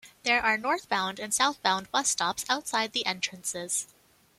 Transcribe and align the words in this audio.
There 0.23 0.41
are 0.41 0.57
northbound 0.57 1.19
and 1.19 1.31
southbound 1.31 1.91
bus 1.91 2.09
stops 2.09 2.43
outside 2.49 2.93
the 2.93 3.05
entrances. 3.05 3.87